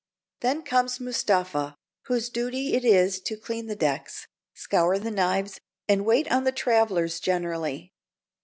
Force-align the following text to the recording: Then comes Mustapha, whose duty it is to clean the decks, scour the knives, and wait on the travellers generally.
Then 0.39 0.63
comes 0.63 0.99
Mustapha, 0.99 1.75
whose 2.07 2.29
duty 2.29 2.73
it 2.73 2.83
is 2.83 3.21
to 3.21 3.37
clean 3.37 3.67
the 3.67 3.75
decks, 3.75 4.25
scour 4.55 4.97
the 4.97 5.11
knives, 5.11 5.59
and 5.87 6.05
wait 6.07 6.27
on 6.31 6.43
the 6.43 6.51
travellers 6.51 7.19
generally. 7.19 7.93